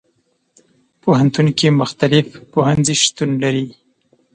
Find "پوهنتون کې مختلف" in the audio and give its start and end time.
1.01-2.27